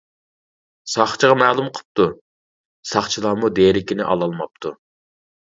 ساقچىغا 0.93 1.35
مەلۇم 1.41 1.67
قىپتۇ، 1.75 2.07
ساقچىلارمۇ 2.93 3.53
دېرىكىنى 3.61 4.09
ئالالماپتۇ. 4.09 4.77